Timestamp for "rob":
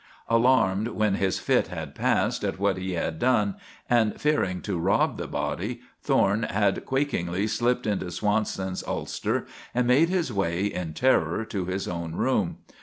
4.79-5.17